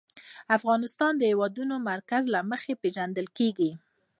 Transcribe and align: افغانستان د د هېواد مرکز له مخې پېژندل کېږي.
افغانستان 0.57 1.13
د 1.17 1.19
د 1.19 1.23
هېواد 1.31 1.53
مرکز 1.89 2.23
له 2.33 2.39
مخې 2.51 2.73
پېژندل 2.81 3.27
کېږي. 3.37 3.71